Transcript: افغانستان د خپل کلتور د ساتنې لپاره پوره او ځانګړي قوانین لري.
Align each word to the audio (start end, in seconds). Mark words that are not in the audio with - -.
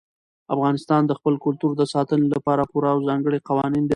افغانستان 0.55 1.01
د 1.07 1.11
خپل 1.19 1.33
کلتور 1.45 1.71
د 1.77 1.83
ساتنې 1.93 2.27
لپاره 2.35 2.67
پوره 2.71 2.89
او 2.93 2.99
ځانګړي 3.09 3.39
قوانین 3.49 3.83
لري. 3.85 3.89